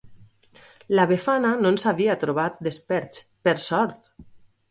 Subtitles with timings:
[0.99, 4.09] La Befana no ens havia trobat desperts, per sort!